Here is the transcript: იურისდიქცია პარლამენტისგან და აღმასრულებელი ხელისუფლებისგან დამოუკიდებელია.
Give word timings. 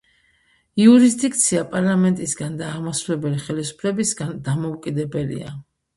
იურისდიქცია 0.85 1.61
პარლამენტისგან 1.75 2.57
და 2.61 2.69
აღმასრულებელი 2.77 3.45
ხელისუფლებისგან 3.45 4.33
დამოუკიდებელია. 4.49 5.55